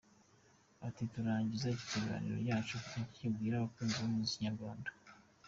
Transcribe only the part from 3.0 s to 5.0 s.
iki ubwira abakunzi b'umuzik inyarwanda?.